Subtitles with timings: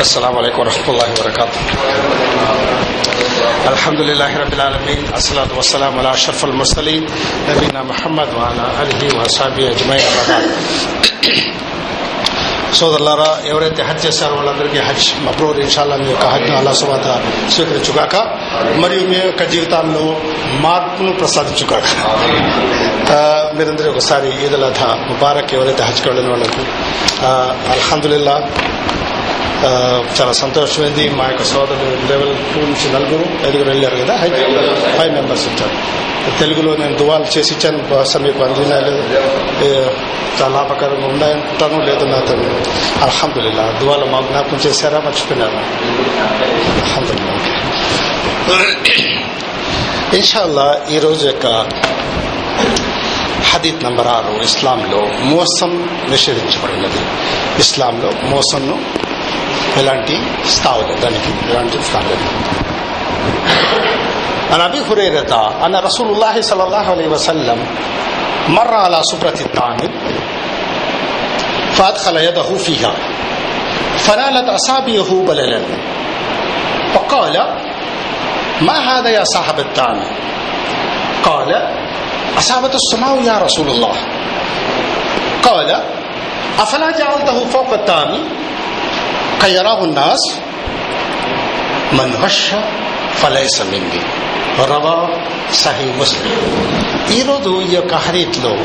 [0.00, 1.58] السلام عليكم ورحمة الله وبركاته
[3.68, 7.02] الحمد لله رب العالمين الصلاة والسلام على أشرف المرسلين
[7.48, 10.44] نبينا محمد وعلى آله وصحبه أجمعين أما بعد
[12.76, 17.06] సోదరులారా ఎవరైతే హజ్ చేశారో వాళ్ళందరికీ హజ్ మబ్రూర్ ఇన్షాల్లా మీ యొక్క హజ్ అల్లా సువాత
[17.54, 18.14] స్వీకరించుగాక
[18.82, 20.02] మరియు మీ యొక్క జీవితాల్లో
[20.64, 21.86] మార్పును ప్రసాదించుగాక
[23.14, 23.20] ఆ,
[23.56, 26.62] మీరందరూ ఒకసారి ఈద్ అల్ అధా ముబారక్ ఎవరైతే హజ్కి వెళ్ళిన వాళ్ళకు
[27.74, 29.49] అల్హమ్దుల్లా ఆ,
[30.21, 31.09] చాలా సంతోషమైంది.
[31.09, 34.15] మా యొక్క సోదరులు లెవెల్ టూ నుంచి నలుగురు ఐదుగురు వెళ్ళారు కదా?
[34.15, 34.29] హై
[34.97, 35.75] ఫైవ్ మెంబర్స్ వచ్చారు.
[36.39, 37.77] తెలుగులో నేను దువాలు చేసి ఇచ్చాను.
[37.77, 38.39] బహుశా మీకు
[40.41, 42.33] చాలా లాభకరంగా ఉన్నాయంటాను లేదు నాతో.
[43.01, 44.99] అల్హమ్దుల్లా దువాలు మా జ్ఞాపకం చేశారా?
[44.99, 45.59] మర్చిపోయినారా?
[46.83, 47.37] అల్హమ్దుల్లా
[50.13, 51.47] ఇన్షాల్లా ఈరోజు యొక్క
[53.51, 56.99] హదీత్ నంబర్ ఆరు ఇస్లాంలో మోసం నిషేధించబడినది.
[57.59, 59.00] ఇస్లాంలో మోసంను
[59.80, 60.16] ఎలాంటి
[60.56, 62.26] స్థావలేదు దానికి ఎలాంటి స్థావలేదు
[64.52, 65.32] عن ابي هريره
[65.66, 67.58] ان رسول الله صلى الله عليه وسلم
[68.48, 69.80] مر على سفره الطعام
[71.72, 72.92] فادخل يده فيها
[73.98, 75.60] فنالت اصابعه بللا
[76.94, 77.34] فقال
[78.60, 80.00] ما هذا يا صاحب الطعام
[81.22, 81.50] قال
[82.38, 83.96] اصابت السماء يا رسول الله
[85.42, 85.70] قال
[86.58, 88.12] افلا جعلته فوق الطعام
[89.41, 90.39] ఖయరాహు నాస్
[91.93, 92.51] మన్ హష
[93.15, 93.61] ఫలైస
[94.69, 95.09] రవా
[95.53, 96.33] సహీ ముస్లిం.
[97.11, 98.57] ఈరోజు ఈ యొక్క హరీత్లో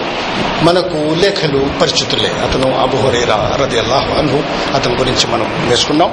[0.63, 2.29] మనకు లేఖలు పరిచితులే.
[2.29, 4.43] అతను అబుహురేరా రది అల్లాహ్ అను
[4.75, 6.13] అతని గురించి మనం నేర్చుకున్నాం.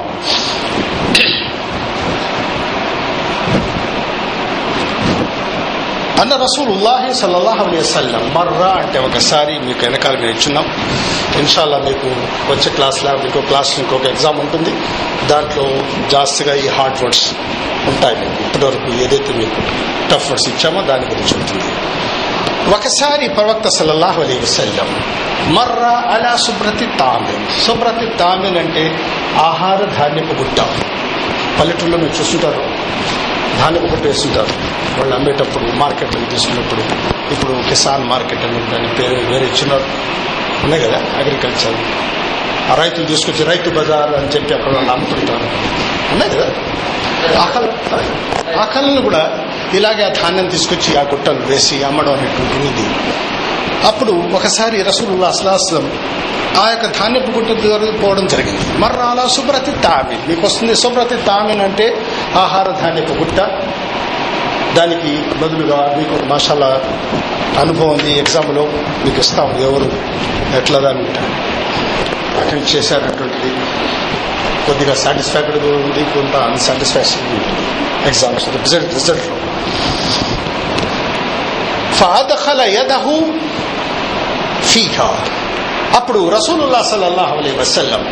[6.21, 10.65] అన్న రసూలుల్లాహి సల్లల్లాహు అలైహి వసల్లం మర్రా అంటే ఒకసారి మీకు వెనకాల మేము ఇచ్చున్నాం.
[11.39, 12.07] ఇన్షాల్లా మీకు
[12.51, 14.73] వచ్చే క్లాస్లో ఇంకో క్లాస్ ఇంకొక ఎగ్జామ్ ఉంటుంది.
[15.27, 15.63] దాంట్లో
[16.09, 17.33] జాస్తిగా ఈ హార్డ్ వర్డ్స్
[17.87, 18.15] ఉంటాయి.
[18.15, 19.61] మీకు ఇప్పటివరకు ఏదైతే మీకు
[20.11, 21.63] టఫ్ వర్డ్స్ ఇచ్చామో దాని గురించి ఉంటుంది.
[22.75, 25.03] ఒకసారి ప్రవక్త సల్లల్లాహు అలీ వసల్లం
[25.53, 27.61] మర్రా అలా శుభ్రతి తామిన్.
[27.61, 28.99] శుభ్రతి తామిన్ అంటే
[29.37, 30.61] ఆహార ధాన్యపు గుట్ట.
[31.59, 32.63] పల్లెటూరులో మీరు చూస్తుంటారు.
[33.59, 34.53] ధాన్యం గుట్ట వేస్తుంటారు
[34.97, 36.83] వాళ్ళు అమ్మేటప్పుడు మార్కెట్లో తీసుకున్నప్పుడు
[37.33, 39.73] ఇప్పుడు కిసాన్ మార్కెట్ అని దాని పేరు వేరే చిన్న
[40.63, 41.77] ఉన్నాయి కదా అగ్రికల్చర్
[42.71, 45.43] ఆ రైతులు తీసుకొచ్చి రైతు బజార్ అని చెప్పి అక్కడ వాళ్ళు అమ్ముతుంటారు.
[46.11, 46.49] ఉన్నాయి కదా?
[47.41, 47.67] ఆకలి
[48.53, 49.39] ఆకలిని కూడా
[49.73, 52.95] ఇలాగే ఆ ధాన్యం తీసుకొచ్చి ఆ గుట్టలు వేసి అమ్మడం అనేటువంటి ఉంది.
[53.87, 55.91] అప్పుడు ఒకసారి రసూలుల్లా అసలాస్లం
[56.57, 57.49] ఆ యొక్క ధాన్యపు గుట్ట
[58.03, 58.77] పోవడం జరిగింది.
[58.77, 60.21] మర్ర అలా శుభ్రతి తామిన్.
[60.29, 63.39] మీకు వస్తుంది సుబ్రతి తామిన్ అంటే ఆహార ధాన్యపు గుట్ట.
[64.77, 66.81] దానికి బదులుగా మీకు మసాలా
[67.59, 68.63] అనుభవం ఉంది ఎగ్జామ్లో
[69.05, 69.91] మీకు ఇస్తాం ఎవరు
[70.57, 71.03] ఎట్లా దాన్ని
[72.53, 73.51] అటెండ్ చేశారటువంటిది
[74.65, 77.61] కొద్దిగా సాటిస్ఫాక్టరీగా ఉంది కొంత అన్సాటిస్ఫాక్షన్ ఉంటుంది
[78.09, 79.37] ఎగ్జామ్స్ రిజల్ట్ రిజల్ట్లో
[81.99, 83.15] ఫాదఖల యదహు
[84.69, 85.09] ఫీహా
[85.97, 88.03] అప్పుడు రసూలుల్లా సల్లల్లాహు అలైహి వసల్లం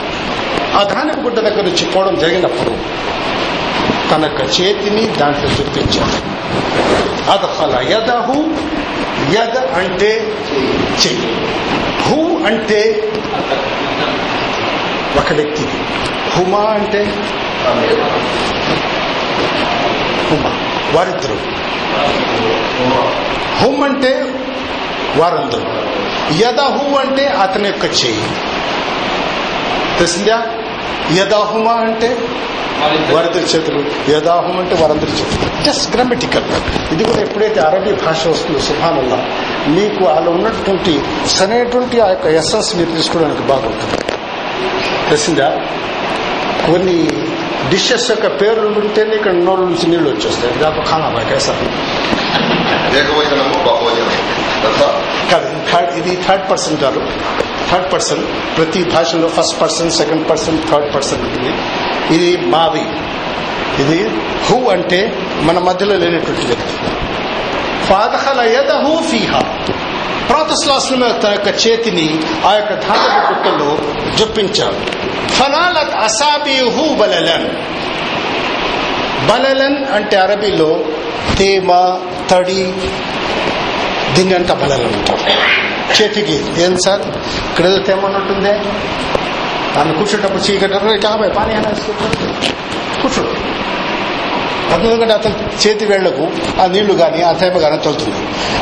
[0.76, 2.74] ఆ ధాన్యం గుడ్డ దగ్గర నుంచి పోవడం జరిగినప్పుడు
[4.12, 4.26] తన
[4.58, 6.18] చేతిని దాంట్లో చూపించాడు
[7.34, 8.38] అదఖల యదహు
[9.34, 10.12] యద అంటే
[11.02, 11.30] చెయ్యి.
[12.06, 12.80] హు అంటే
[15.18, 15.64] ఒక వ్యక్తి.
[16.32, 17.06] హుమా అంటే?
[20.30, 20.50] హుమా.
[20.94, 21.38] వారిద్దరు.
[23.64, 24.26] హుమ్ అంటే
[25.18, 25.62] వారందరూ.
[26.38, 28.24] యదహు అంటే అతని యొక్క చెయ్యి
[29.98, 30.44] తెలిసిందా?
[31.14, 32.18] యదాహుమా అంటే
[33.12, 34.12] వారిద్దరి చేతులు.
[34.12, 35.64] యదాహుం అంటే వారందరి చేతులు.
[35.64, 36.44] జస్ట్ గ్రామటికల్
[36.92, 39.26] ఇది కూడా ఎప్పుడైతే అరబీ భాష వస్తుందో సుభానల్లా
[39.68, 44.01] మీకు అలా ఉన్నటువంటి సరైనటువంటి ఆ యొక్క ఎస్ఎస్ మీరు తీసుకోవడానికి బాగుంటుంది.
[45.10, 45.50] తెలిసిందా?
[46.66, 47.08] కొన్ని
[47.70, 50.54] డిషెస్ యొక్క పేర్లు ఉంటేనే ఇక్కడ నోరు నుంచి నీళ్ళు వచ్చేస్తాయి.
[50.54, 51.54] దాకా ఖానా కైసా?
[55.32, 57.08] కాదు ఇది థర్డ్ ఇది థర్డ్ పర్సన్ కాదు.
[57.72, 58.26] థర్డ్ పర్సన్
[58.58, 61.54] ప్రతి భాషలో first person second person third person ఉంటుంది.
[62.16, 62.86] ఇది మావి.
[63.84, 64.10] ఇది
[64.50, 66.88] హూ అంటే మన మధ్యలో లేనటువంటి వ్యక్తి.
[67.86, 69.42] ఫాదహల యదహు ఫీహా.
[70.32, 73.78] ప్రాతస్లాస్లం తన యొక్క చేతిని ఆ యొక్క ధాతక గుట్టలో
[74.18, 74.80] జొప్పించాడు.
[75.32, 77.50] ఫనాలత్ అసాబిహు బలలన్.
[79.28, 80.80] బలలన్ అంటే అరబీలో
[81.38, 82.00] తేమ
[82.32, 82.74] తడి
[84.14, 86.02] దీన్ని అంట బలలన్ అంటారు.
[86.02, 87.02] చేతికి ఏం సార్?
[87.50, 88.54] ఇక్కడ తేమ ఉన్నట్టుందే
[89.76, 91.70] దాన్ని కూర్చుంటప్పుడు చీకటి కాబట్టి పానీ అయినా
[94.76, 96.28] ఎందుకంటే అతని చేతి వేళ్ళకు
[96.62, 98.22] ఆ నీళ్ళు గాని ఆ తేమ గాని తోలుతుంది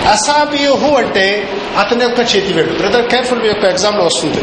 [0.09, 1.47] అసాబియుహు అంటే
[1.77, 4.41] అతని యొక్క చేతి వేళ్ళు బ్రదర్ కేర్ఫుల్ మీ యొక్క ఎగ్జామ్లో వస్తుంది.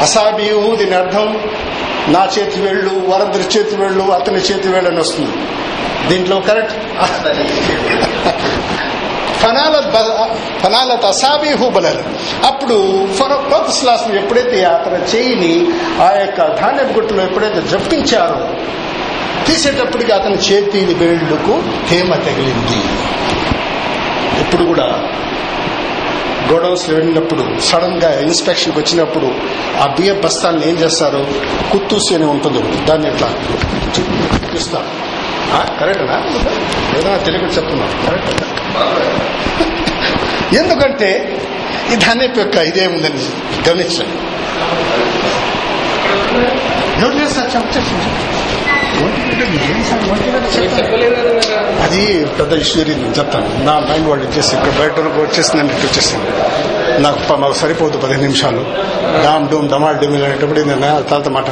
[0.00, 1.28] అసాబియు దీని అర్థం
[2.08, 5.34] నా చేతి వేళ్ళు వారందరి చేతి వేళ్ళు అతని చేతి వేళ్ళు అని వస్తుంది.
[6.08, 6.74] దీంట్లో కరెక్ట్
[9.44, 9.96] ఫనాలత్
[10.62, 12.02] ఫనాలత్ అసాబిహు బలల్.
[12.46, 12.76] అప్పుడు
[13.18, 15.52] ఫరోక్లాసం ఎప్పుడైతే అతని చేయిని
[16.02, 18.38] ఆ యొక్క ధాన్యపు గుట్టులో ఎప్పుడైతే జప్పించారో
[19.46, 22.80] తీసేటప్పటికి అతని చేతి వేళ్ళకు హేమ తగిలింది.
[24.40, 25.10] ఇప్పుడు కూడా
[26.52, 29.26] గోడౌన్స్లో వెళ్ళినప్పుడు సడన్గా ఇన్స్పెక్షన్ వచ్చినప్పుడు
[29.82, 31.26] ఆ బియ్యం బస్తాలను ఏం చేస్తారు?
[31.72, 32.84] కుత్తూసి అని ఉంటుంది.
[32.84, 33.28] దాన్ని ఇట్లా
[34.54, 35.04] చూస్తారు
[35.80, 36.16] కరెక్టనా
[36.98, 38.44] ఏదైనా తెలియక చెప్తున్నాను కరెక్ట్?
[40.58, 41.38] ఎందుకంటే
[41.92, 43.22] ఈ ధాన్యపు యొక్క ఇదేముందని
[43.68, 44.18] గమనించండి
[47.02, 47.50] ఎవరు చేస్తారు?
[51.84, 52.02] అది
[52.38, 53.48] పెద్ద ఇష్యూ నేను చెప్తాను.
[53.68, 56.30] నా మైండ్ వాళ్ళు ఇచ్చేసి ఇక్కడ బయట వరకు వచ్చేసిందని ఇటు వచ్చేసింది
[57.04, 58.62] నాకు మాకు సరిపోదు పదిహేను నిమిషాలు.
[59.24, 60.80] డామ్ డూమ్ డమాల్ డిమిల్ అనేటప్పుడు నేను
[61.10, 61.46] తర్వాత మాట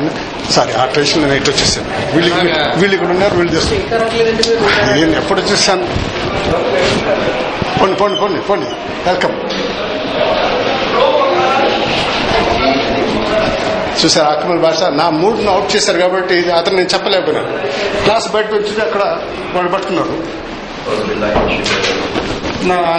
[0.56, 2.30] సారీ ఆ టెన్షన్ నేను ఇటు వచ్చేసాను వీళ్ళు
[2.80, 4.06] వీళ్ళు ఇక్కడ ఉన్నారు వీళ్ళు చేస్తారు
[4.98, 5.86] నేను ఎప్పుడు వచ్చేసాను
[7.80, 8.68] పోండి పోండి పోండి పోండి.
[9.06, 9.34] వెల్కమ్
[14.04, 14.82] చూసారు అక్మల్ భాష.
[15.00, 17.42] నా మూడ్ను అవుట్ చేశారు కాబట్టి అతను నేను చెప్పలేకపోయినా.
[18.04, 19.02] క్లాస్ బయట వచ్చి అక్కడ
[19.54, 20.14] వాడు పట్టుకున్నారు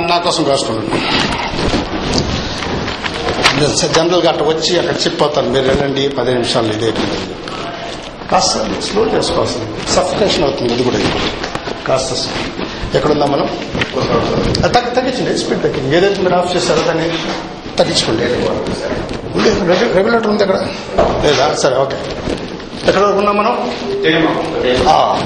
[0.09, 0.89] నా కోసం కాసుకున్నాడు
[3.95, 7.27] జనరల్గా అట్లా వచ్చి అక్కడ చెప్పిపోతాను మీరు వెళ్ళండి పది నిమిషాలు ఇది అయిపోయిందని
[8.31, 8.57] కాస్త
[8.87, 10.73] స్లో చేసుకోవాల్సింది సఫికేషన్ అవుతుంది.
[10.73, 10.99] ఇది కూడా
[11.87, 12.11] కాస్త
[12.97, 13.47] ఎక్కడుందా మనం?
[14.75, 15.37] తగ్గించండి.
[15.43, 17.07] స్పీడ్ తగ్గింది ఏదైతే మీరు ఆఫ్ చేస్తారో దాన్ని
[17.77, 18.25] తగ్గించుకోండి.
[19.37, 20.55] రెగ్యులేటర్ ఉంది అక్కడ.
[21.23, 21.53] లేదా?
[21.53, 21.97] సరే ఓకే.
[22.87, 23.71] ఎక్కడ వరకు ఉన్నాం మనం?
[24.89, 25.19] ఆ.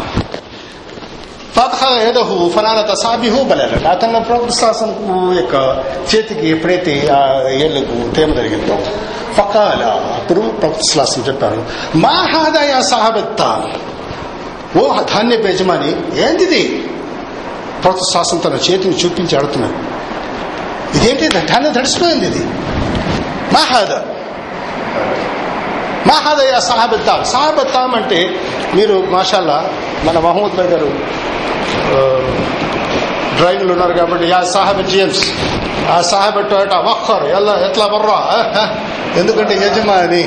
[1.55, 5.83] ఫతహ యదహు ఫనాలత సాబిహు బలరట అతను ప్రోత్సాహం యొక్క
[6.15, 8.77] చేతికి ఎప్పుడైతే ఆ ఏళ్ళకు తేమ జరిగిందో
[9.37, 9.83] ఫకాల
[10.15, 11.65] అప్పుడు ప్రోత్సాహం చెప్పారు.
[11.95, 13.63] మా హాదాయ సాహబత్తా.
[14.77, 16.89] ఓ ధాన్య యజమాని ఏంటిది?
[17.83, 19.97] ప్రోత్సాహం తన చేతిని చూపించి అడుగుతున్నాడు.
[20.97, 21.27] ఇదేంటి?
[21.27, 22.45] ధాన్యం తడిసిపోయింది ఇది.
[23.53, 23.91] మాహాద
[26.07, 28.19] మాహాదయ సాహబత్తాం సాహబత్తాం అంటే
[28.75, 29.57] మీరు మాషాల్లా
[30.05, 30.89] మన మహమ్మద్ భాయ్ గారు
[33.37, 35.23] డ్రైవింగ్లు ఉన్నారు కాబట్టి యా సాహబ్ జేమ్స్
[35.89, 38.19] ఆ సాహబ్ టొయోటా వక్కర్ ఎలా ఎట్లా బర్రా
[39.17, 40.23] ఎందుకంటే యజమాని.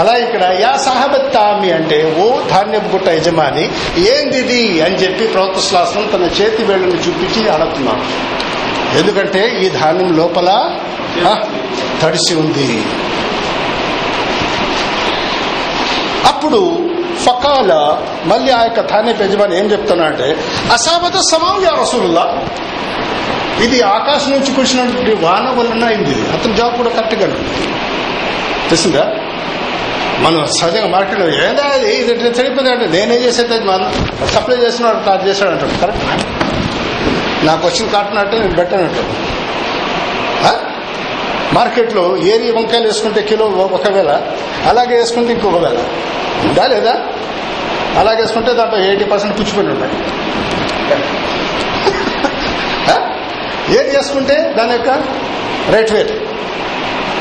[0.00, 3.64] అలా ఇక్కడ యా సాహబత్తామి అంటే ఓ ధాన్యపు గుట్ట యజమాని
[4.06, 8.04] ఏందిది అని చెప్పి ప్రోత్సలాసనం తన చేతి వేళ్ళని చూపించి అడుగుతున్నాడు
[8.98, 10.50] ఎందుకంటే ఈ ధాన్యం లోపల
[12.02, 12.68] తడిసి ఉంది.
[16.30, 16.60] అప్పుడు
[17.24, 17.72] ఫకాల
[18.24, 20.28] మళ్ళీ ఆ యొక్క ధాన్య యజమాని ఏం చెప్తున్నాడంటే
[20.72, 22.24] అసాబత సమాం యా రసూలుల్లా.
[23.64, 26.16] ఇది ఆకాశం నుంచి కురిసినటువంటి వాన వలన అయింది.
[26.32, 27.26] అతని జాబ్ కూడా కరెక్ట్గా
[28.68, 29.04] తెలిసిందా?
[30.24, 31.92] మనం సహజంగా మార్కెట్లో ఏదా ఇది?
[32.00, 32.12] ఇది
[32.70, 33.58] అంటే నేనే చేసేది?
[33.70, 33.88] మనం
[34.34, 35.80] సప్లై చేస్తున్నాడు తాను చేశాడు అంటాడు.
[35.80, 36.04] కరెక్ట్
[37.42, 39.02] నా క్వశ్చన్ కాటన్ అంటే నేను పెట్టనట్టు.
[41.54, 44.22] మార్కెట్లో ఏరి వంకాయలు వేసుకుంటే కిలో ఒకవేళ
[44.66, 45.76] అలాగే వేసుకుంటే ఇంకొక వేళ.
[46.48, 46.94] ఉందా లేదా?
[47.98, 49.92] అలాగే వేసుకుంటే దాంట్లో ఎయిటీ పర్సెంట్ పుచ్చిపోయి ఉంటాయి.
[53.78, 54.88] ఏది వేసుకుంటే దాని యొక్క
[55.74, 56.31] రేట్ వేరు.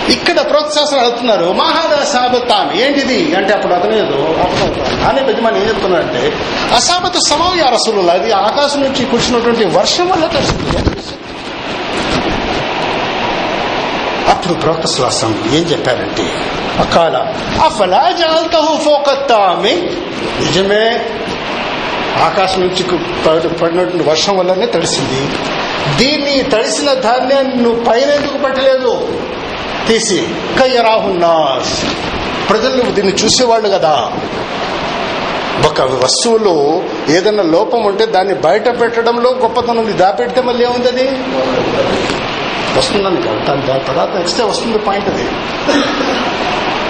[0.09, 1.97] ఇక్కడ ప్రోత్సాహం అడుగుతున్నారు మహాదా
[2.73, 3.35] ఏంటిది?
[3.35, 4.35] అంటే అప్పుడు అతను ఏదో
[5.09, 6.33] అనే పెద్దమని ఏం చెప్తున్నాడంటే
[6.75, 10.77] అసాబత సమయ అరసులు అది ఆకాశం నుంచి కూర్చున్నటువంటి వర్షం వల్ల తెలిసింది
[14.29, 16.23] అప్పుడు ప్రవక్త శ్వాసం ఏం చెప్పారంటే
[16.79, 17.33] అకాల
[17.65, 19.73] అఫలా జాల్తహు ఫోకత్తామి.
[20.39, 21.05] నిజమే
[22.23, 22.83] ఆకాశం నుంచి
[23.61, 25.21] పడినటువంటి వర్షం వల్లనే తడిసింది.
[25.97, 29.17] దీన్ని తడిసిన ధాన్యాన్ని నువ్వు పైన ఎందుకు పట్టలేదు?
[29.87, 30.27] తీసి
[30.59, 31.85] కయ్యరాహున్నాస్
[32.49, 34.11] ప్రజలు దీన్ని చూసేవాళ్ళు కదా.
[35.65, 39.93] ఒక వస్తువులో ఏదైనా లోపం ఉంటే దాన్ని బయట పెట్టడంలో గొప్పతనం ఉంది.
[39.93, 41.07] దాపెడితే మళ్ళీ ఏముంది అది?
[42.77, 45.23] వస్తుందని దాని దాని తర్వాత నెక్స్ట్ వస్తుంది పాయింట్ అది.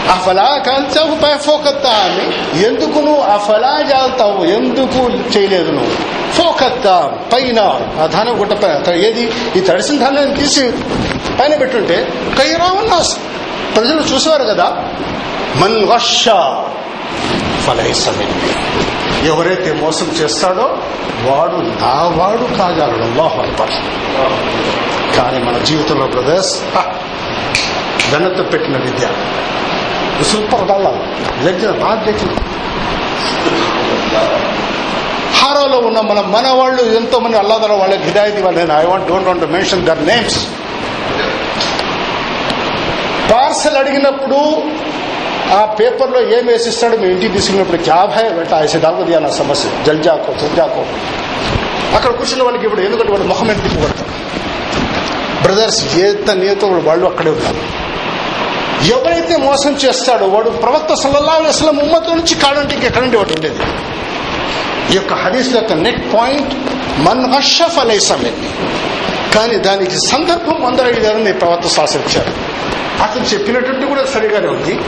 [0.10, 4.46] ఆ ఫలా ఫోకత్తా అని ఎందుకు నువ్వు ఆ ఫలా జాల్తావు?
[4.46, 6.22] ఎందుకు చేయలేదు నువ్వు?
[6.34, 7.60] ఫోకత్తా పైన
[8.02, 9.32] ఆ ధాన్యం గుట్టపైన ఏది?
[9.56, 10.72] ఈ తడిసిన ధాన్యాన్ని తీసి
[11.40, 13.04] పైన పెట్టుంటే కయ్యరావన్నా
[13.76, 14.78] ప్రజలు చూసేవారు కదా?
[15.56, 16.26] మన్ వర్ష
[17.68, 18.32] ఫలైసమిన్
[19.28, 20.78] ఎవరైతే మోసం చేస్తాడో
[21.24, 23.70] వాడు నా వాడు కాగలడు అల్లాహు అక్బర్.
[25.18, 26.62] కానీ మన జీవితంలో బ్రదర్స్
[28.12, 29.08] ఘనత పెట్టిన విద్య.
[30.24, 30.92] సూపర్ డల్లా
[31.44, 32.30] లెగ్గిన నాట్ లెగ్గిన
[35.36, 39.46] హారోలో ఉన్న మన మన వాళ్ళు ఎంతో మంది అల్లాదర వాళ్ళకి హిదాయతి వాళ్ళు I want don't want
[39.52, 40.48] mention their names
[43.32, 44.40] parcel అడిగినప్పుడు
[45.52, 46.98] ఆ పేపర్లో ఏం వేసిస్తాడు?
[46.98, 49.70] మీ ఇంటికి తీసుకున్నప్పుడు క్యాభాయ్ బెట్ట ఐసే దాకు అన్న సమస్య.
[49.86, 50.86] జల్జాకో తుల్జాకో
[51.96, 53.62] అక్కడ కూర్చున్న వాళ్ళకి ఇప్పుడు ఎందుకంటే వాళ్ళు మొహం ఎంత
[55.44, 57.62] బ్రదర్స్ ఏత నేత వాళ్ళు అక్కడే ఉన్నారు.
[58.86, 63.60] ఎవరైతే మోసం చేస్తాడో వాడు ప్రవక్త సల్లల్లా అసలు ఉమ్మతో నుంచి కాడంటే ఇంకెక్కడంటే వాడు ఉండేది.
[64.94, 66.54] ఈ యొక్క హదీస్ యొక్క నెట్ పాయింట్
[67.00, 68.50] మన్ అషఫ్ అలైసమెన్ని
[69.36, 72.34] కానీ దానికి సందర్భం అందరయ్యారని ప్రవక్త శాసించారు.
[73.04, 74.80] అతను చెప్పినట్టు కూడా సరిగానే ఉంది.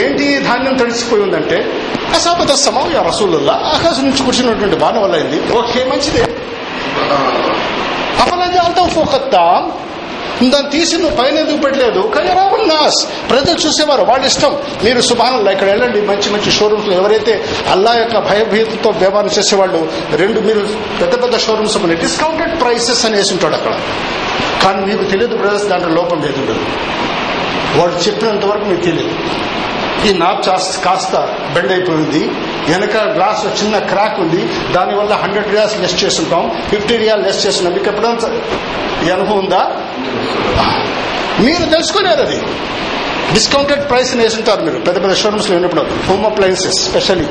[0.00, 3.52] ఏంటి ధాన్యం తడిసిపోయి ఉందంటే అసాపత సమం రసూలుల్లా.
[3.52, 5.52] ఆకాశం నుంచి కూర్చున్నటువంటి బాణ వల్ల అయింది.
[5.52, 6.22] ఓకే మంచిదే.
[8.22, 9.72] అపరాజాలతో ఫోకత్తాం.
[10.48, 12.12] దాన్ని తీసి నువ్వు పైన ఎందుకు పెట్టలేదు?
[12.14, 12.28] కానీ
[12.66, 14.56] నాస్ ప్రజలు చూసేవారు వాళ్ళ ఇష్టం.
[14.84, 20.68] మీరు సుభానంలో ఇక్కడ వెళ్ళండి మంచి మంచి షోరూమ్స్ ఎవరైతే అల్లా యొక్క భయభీతితో వ్యవహారం చేసేవాళ్ళు రెండు మీరు
[21.00, 23.72] పెద్ద పెద్ద షోరూమ్స్ కొన్ని డిస్కౌంటెడ్ ప్రైసెస్ అనేసి ఉంటాడు అక్కడ.
[24.64, 26.40] కానీ మీకు తెలియదు బ్రదర్స్ దాంట్లో లోపం లేదు.
[26.40, 26.64] ఉండదు
[27.80, 29.14] వాడు చెప్పినంత వరకు మీకు తెలియదు.
[30.08, 30.46] ఈ నాప్
[30.84, 31.16] కాస్త
[31.54, 32.24] బెండ్ అయిపోయింది.
[32.72, 34.72] వెనక గ్లాస్ చిన్న క్రాక్ ఉంది.
[34.72, 36.62] దానివల్ల హండ్రెడ్ రియాల్స్ లెస్ చేస్తుంటాం.
[36.70, 37.74] ఫిఫ్టీ రియాల్ లెస్ చేస్తున్నాం.
[37.74, 38.18] మీకు ఎప్పుడైనా
[39.06, 39.70] ఈ అనుభవం ఉందా?
[41.40, 42.42] మీరు తెలుసుకోలేరు అది.
[43.32, 44.78] డిస్కౌంటెడ్ ప్రైస్ వేసుంటారు మీరు.
[44.78, 45.86] పెద్ద పెద్ద షోరూమ్స్లో ఉన్నప్పుడు.
[46.06, 47.26] హోమ్ అప్లయన్సెస్ స్పెషల్లీ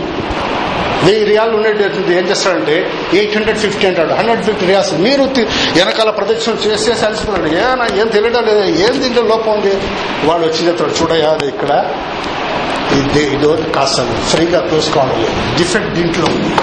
[1.04, 4.14] వెయ్యి రియాలు ఉండేటటువంటి ఏం చేస్తాడంటే ఎయిట్ హండ్రెడ్ ఫిఫ్టీ అంటాడు.
[4.14, 4.94] Hundred fifty riyals.
[4.94, 8.64] మీరు వెనకాల ప్రదక్షిణ చేస్తే కలిసిపోతాడు ఏమైనా ఏం తెలియడం లేదు?
[8.64, 9.82] ఏం దీంట్లో లోపం ఉంది?
[10.24, 11.94] వాడు వచ్చి చెప్తాడు చూడయా అది ఇక్కడ?
[12.96, 15.28] ఇదో కాస్త ఫ్రీగా చూసుకోవాలి
[15.58, 16.56] డిఫెక్ట్ దీంట్లో ఉంది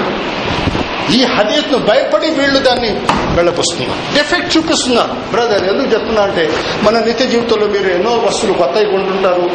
[1.17, 2.91] ఈ హదీత్ను భయపడి వీళ్ళు దాన్ని
[3.35, 5.31] వెళ్ళపుస్తున్నారు డిఫెక్ట్ చూపిస్తున్నారు.
[5.31, 6.51] బ్రదర్ ఎందుకు చెప్తున్నా అంటే
[6.83, 9.51] మన నిత్య జీవితంలో మీరు ఎన్నో వస్తువులు కొత్తవి కొంటుంటారు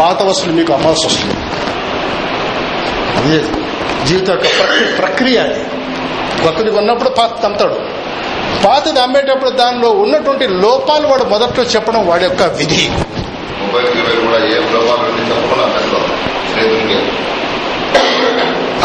[0.00, 1.34] పాత వస్తువులు మీకు అమ్మాల్సి వస్తుంది.
[3.18, 3.38] అదే
[4.06, 5.60] జీవిత యొక్క ప్రక్రియ ప్రక్రియ అది.
[6.42, 7.78] కొత్తది కొన్నప్పుడు పాత తమ్ముతాడు
[8.64, 12.90] పాతది అమ్మేటప్పుడు దానిలో ఉన్నటువంటి లోపాలు వాడు మొదట్లో చెప్పడం వాడి యొక్క విధి.
[13.72, 15.12] కూడా ఏం లోపాలు
[15.60, 16.00] దాంట్లో
[16.56, 16.98] రైతులకి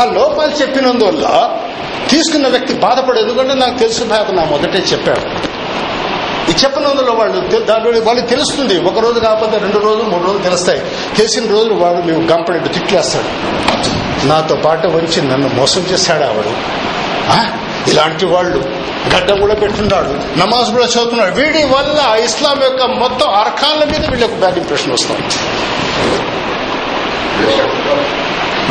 [0.02, 1.58] ఆ లోపాలు చెప్పినందువల్ల
[2.10, 5.54] తీసుకున్న వ్యక్తి బాధపడు ఎందుకంటే నాకు తెలుసు బాధ నా మొదటే చెప్పాడు.
[6.52, 8.80] ఈ చెప్పినందులో వాళ్ళు దాని వాళ్ళకి తెలుస్తుంది.
[8.80, 10.82] ఒక రోజు కాకపోతే రెండు రోజులు మూడు రోజులు తెలుస్తాయి.
[11.18, 13.30] తెలిసిన రోజులు వాడు మేము గంపడెట్టు తిట్లేస్తాడు
[14.28, 16.46] నాతో పాటు వచ్చి నన్ను మోసం చేశాడు ఆవిడ.
[17.88, 18.58] ఇలాంటి వాళ్ళు
[19.16, 21.36] గడ్డ కూడా పెట్టున్నాడు నమాజ్ కూడా చదువుతున్నాడు.
[21.36, 25.22] వీడి వల్ల ఇస్లాం యొక్క మొత్తం అర్కాన్ల మీద వీళ్ళకి బ్యాడ్ ఇంప్రెషన్ వస్తుంది.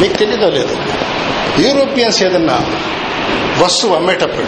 [0.00, 0.76] మీకు తెలియదో లేదు?
[1.62, 2.59] యూరోపియన్స్ ఏదన్నా
[3.64, 4.47] వస్తువు అమ్మేటప్పుడు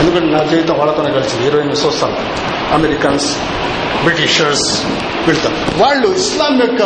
[0.00, 1.44] ఎందుకంటే నా జీవితం వాళ్ళతోనే కలిసింది.
[1.44, 2.16] హీరోయిన్ వస్తాను
[2.74, 3.36] అమెరికన్స్
[4.02, 4.68] బ్రిటిషర్స్
[5.26, 6.82] వెళ్తాం వాళ్ళు ఇస్లాం యొక్క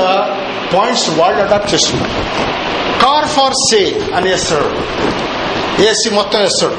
[0.74, 2.12] పాయింట్స్ వాళ్ళు అడాప్ట్ చేస్తున్నారు.
[3.02, 4.70] కార్ ఫార్ సేల్ అనేస్తారు.
[5.82, 6.76] ఏసీ మొత్తం వేస్తాడు.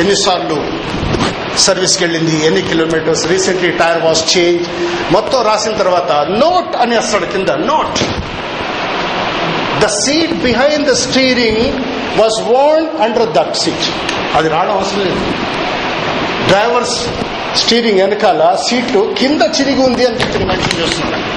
[0.00, 0.56] ఎన్నిసార్లు
[1.58, 4.68] సర్వీస్కి వెళ్ళింది ఎన్ని kilometres recently tyre was change
[5.12, 8.00] మొత్తం రాసిన తర్వాత నోట్ అని వేస్తాడు కింద note.
[9.82, 11.64] The seat behind the steering
[12.20, 13.86] was won under that seat.
[14.36, 15.20] అది రావడం అవసరం లేదు.
[16.48, 17.06] డ్రైవర్స్
[17.56, 21.28] స్టీరింగ్ వెనకాల సీటు కింద చిరిగి ఉంది అని చెప్పి మెన్షన్ చేస్తున్నాను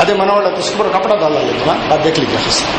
[0.00, 1.52] అదే మన వాళ్ళ పుష్పూర్ కప్పడం తల్లాలి
[1.90, 2.70] బాధ్యతలు చేస్తాం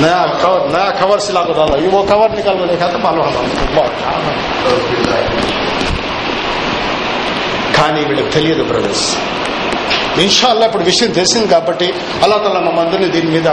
[0.00, 3.24] नया कवर नया कवर सिला को डाला ये वो कवर निकाल के देखा तो मालूम
[3.24, 3.94] हमारा बहुत
[7.76, 9.06] కానీ వీళ్ళకి తెలియదు బ్రదర్స్
[10.22, 11.86] ఇన్షాల్లా ఇప్పుడు విషయం తెలిసింది కాబట్టి
[12.24, 13.48] అల్లా తల మమ్మందరినీ దీని మీద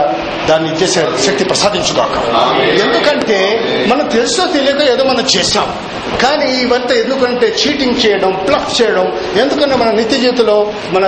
[0.47, 2.15] దాన్ని చేసే శక్తి ప్రసాదించుగాక.
[2.67, 3.39] ఎందుకంటే
[3.87, 5.73] మనం తెలుసో తెలియక ఏదో మనం చేశాం.
[6.21, 9.05] కానీ ఇవంతా ఎందుకంటే చీటింగ్ చేయడం ప్లఫ్ చేయడం
[9.35, 11.05] ఎందుకంటే మన నిత్య జీవితంలో మన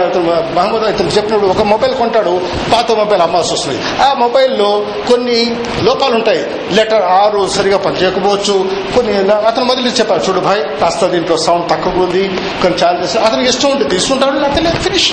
[0.55, 2.41] మహమ్మద్ ఇతను చెప్పినప్పుడు ఒక మొబైల్ కొంటాడు
[2.73, 4.03] పాత మొబైల్ అమ్మాల్సి వస్తుంది.
[4.03, 8.69] ఆ మొబైల్లో కొన్ని లోపాలు ఉంటాయి లెటర్ ఆరు సరిగా పనిచేయకపోవచ్చు.
[8.95, 12.27] కొన్ని అతను మొదలు చెప్పాడు చూడు భాయ్ కాస్త దీంట్లో సౌండ్ తక్కువగా ఉంది.
[12.61, 15.11] కొన్ని ఛార్జెస్ అతనికి ఇష్టం ఉంటుంది తీసుకుంటాడు లేదు ఫినిష్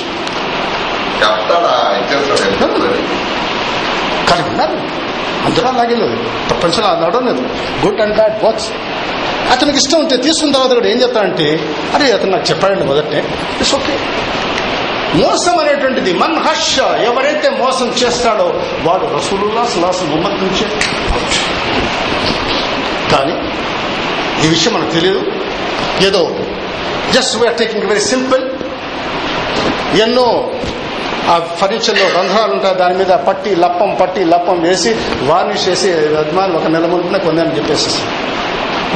[4.31, 4.77] చెప్తాడా కానీ ఉన్నారు
[5.47, 6.17] అందరూ అలాగే లేదు.
[6.49, 7.43] ప్రపంచంలో నడవలేదు
[7.83, 8.69] గుడ్ అండ్ బ్యాడ్ బాక్స్
[9.53, 11.47] అతనికి ఇష్టం ఉంటే తీసుకున్న తర్వాత కూడా ఏం చెప్తాడంటే
[11.95, 13.21] అరే అతను నాకు చెప్పాడండి మొదటే
[13.55, 13.95] ఇట్స్ ఓకే
[15.19, 16.75] మోసం అనేటువంటిది మన్ హర్ష
[17.07, 18.49] ఎవరైతే మోసం చేస్తాడో
[18.87, 20.67] వాడు రసూలుల్లా సలాసం ఉమ్మత్ నుంచే
[23.13, 23.35] కానీ
[24.39, 25.23] ఈ విషయం మనకు తెలియదు
[26.07, 26.23] ఏదో
[27.15, 28.43] just we are taking very simple
[30.03, 30.27] ఎన్నో
[31.29, 36.67] ఆ ఫర్నిచర్లో రంధ్రాలు ఉంటాయి దాని మీద పట్టి లప్పం పట్టి లప్పం వేసి వార్నిష్ చేసి యజమానులు ఒక
[36.67, 37.91] నెల ముందునే కొందని చెప్పేసి.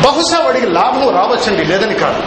[0.01, 2.23] బహుశా వాడికి లాభం రావచ్చండి లేదని కాదు.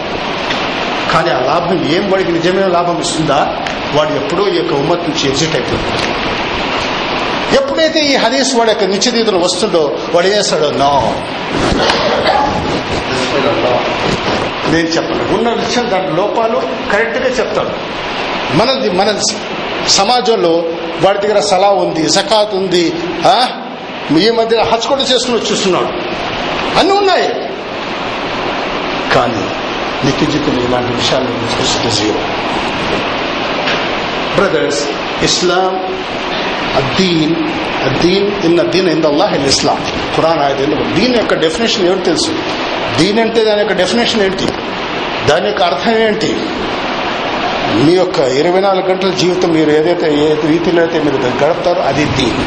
[1.13, 3.57] కానీ ఆ లాభం ఏం వాడికి నిజమైన లాభం ఇస్తుందా?
[3.93, 6.15] వాడు ఎప్పుడో ఈ యొక్క ఉమ్మత్ నుంచి ఎగ్జిట్ అయిపోతుంది
[7.55, 10.71] ఎప్పుడైతే ఈ హరీష్ వాడి యొక్క నిత్యదీతలు వస్తుందో వాడు ఏం చేస్తాడో?
[10.71, 11.13] నో.
[14.71, 15.37] నేను చెప్పను.
[15.37, 16.61] ఉన్న విషయం దాని లోపాలు
[16.93, 17.69] కరెక్ట్గా చెప్తాడు.
[18.55, 19.19] మనది మన
[19.87, 20.65] సమాజంలో
[21.01, 22.93] వాడి దగ్గర సలా ఉంది జకాత్ ఉంది
[23.27, 23.47] ఆ?
[24.17, 25.87] ఈ మధ్య హజ్ కూడా చేసుకుని వచ్చేస్తున్నాడు
[26.79, 27.27] అన్నీ ఉన్నాయి.
[29.13, 29.43] కానీ
[30.05, 32.19] నిత్య జీవితంలో ఇలాంటి విషయాలు తీసుకొస్తే జీవో.
[34.35, 34.85] బ్రదర్స్
[35.23, 35.79] ఇస్లాం
[36.75, 37.35] అద్దీన్
[37.85, 39.77] అద్దీన్ ఇన్ అద్దీన్ ఇన్ అల్లాహ్ ఇన్ ఇస్లాం
[40.15, 42.31] ఖురాన్ ఆయన దీని యొక్క డెఫినేషన్ ఏమిటి తెలుసు?
[42.97, 44.45] దీని అంటే దాని యొక్క డెఫినేషన్ ఏంటి?
[45.27, 46.35] దాని యొక్క అర్థం ఏంటి?
[47.85, 52.39] మీ యొక్క ఇరవై నాలుగు గంటల జీవితం మీరు ఏదైతే ఏ రీతిలో అయితే మీరు గడుపుతారో అది దీన్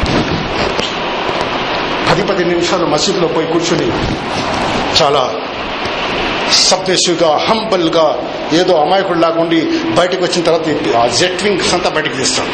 [2.09, 3.87] పది పది నిమిషాలు మసీదులో పోయి కూర్చుని
[4.95, 5.23] చాలా
[6.63, 8.05] సబ్మిసివ్గా హంబల్గా
[8.53, 9.59] ఏదో అమాయకుడు లాగుండి
[9.95, 12.51] బయటకు వచ్చిన తర్వాత ఆ జెట్వింగ్స్ అంతా బయటకు తీస్తాడు.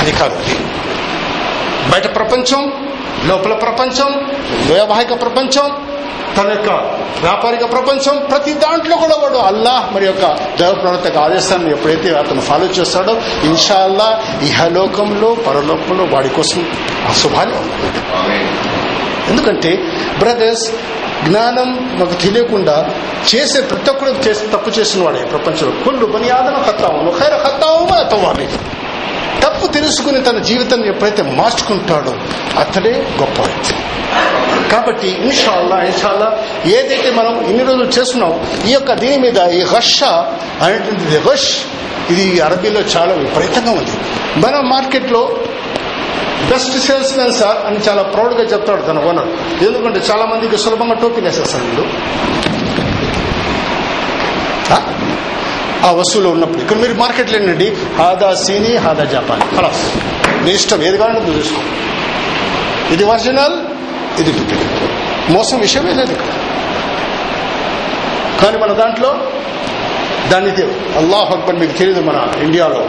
[0.00, 0.56] అది కాదు అది
[1.92, 2.62] బయట ప్రపంచం
[3.26, 4.10] లోపల ప్రపంచం
[4.70, 5.66] వైవాహిక ప్రపంచం
[6.36, 6.70] తన యొక్క
[7.22, 10.24] వ్యాపారిక ప్రపంచం ప్రతి దాంట్లో కూడా వాడు అల్లాహ్ మరి యొక్క
[10.58, 14.08] దైవ ప్రవర్తక ఆదేశాన్ని ఎప్పుడైతే అతను ఫాలో చేస్తాడో ఇన్షాల్లా
[14.42, 16.62] ఇహలోకంలో పరలోకంలో వాడి కోసం
[18.18, 18.48] ఆమేన్.
[19.28, 19.72] ఎందుకంటే
[20.18, 20.66] బ్రదర్స్
[21.24, 21.68] జ్ఞానం
[21.98, 22.76] మాకు తెలియకుండా
[23.26, 28.46] చేసే ప్రతి ఒక్కరు చేసి తప్పు చేసిన వాడే ప్రపంచంలో కుళ్ళు బని ఆదన హత్తాము ఖైర హత్తాము అతవామి
[29.42, 32.12] తప్పు తెలుసుకుని తన జీవితాన్ని ఎప్పుడైతే మార్చుకుంటాడో
[32.62, 33.74] అతడే గొప్ప వ్యక్తి
[34.72, 36.28] కాబట్టి ఇన్షాల్లా ఇన్షాల్లా
[36.76, 38.32] ఏదైతే మనం ఇన్ని రోజులు చేస్తున్నాం
[38.68, 40.00] ఈ యొక్క దీని మీద ఈ హర్ష
[40.64, 41.50] అనేటువంటిది హష్
[42.12, 43.94] ఇది అరబీలో చాలా విపరీతంగా ఉంది.
[44.44, 45.20] మన మార్కెట్లో
[46.50, 49.30] బెస్ట్ సేల్స్ మ్యాన్ సార్ అని చాలా ప్రౌడ్గా చెప్తాడు తన ఓనర్.
[49.66, 51.84] ఎందుకంటే చాలా మందికి సులభంగా టోపీ వేసేస్తాడు వీళ్ళు.
[55.84, 55.90] ఆ?
[55.90, 56.58] వస్తువులో ఉన్నప్పుడు.
[56.58, 57.76] ఇక్కడ మీరు మార్కెట్లో ఏంటండి?
[57.98, 59.56] హాదా సీని హాదా జపాన్.
[59.56, 59.96] ఖలాస్.
[60.42, 60.82] మీ ఇష్టం.
[60.82, 61.62] ఏది కావాలంటే చూసుకో.
[62.92, 63.54] ఇది ఒరిజినల్
[64.20, 64.90] ఇది డూప్లికేట్
[65.30, 66.26] మోసం విషయమే లేదు ఇక్కడ.
[68.42, 69.16] కానీ మన దాంట్లో
[70.28, 70.50] దాన్ని
[70.96, 72.88] అల్లాహ్ అక్బర్ మీకు తెలియదు మన ఇండియాలో.